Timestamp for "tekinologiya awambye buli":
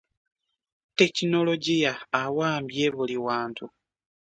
0.97-3.17